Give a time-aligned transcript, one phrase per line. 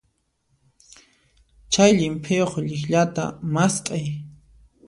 [1.71, 4.05] Chay llimp'iyuq llikllata mast'ay.